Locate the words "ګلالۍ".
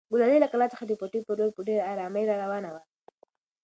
0.13-0.37